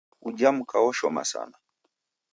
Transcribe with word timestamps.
Ujha 0.27 0.49
mka 0.57 0.77
oshoma 0.89 1.23
sana. 1.31 1.57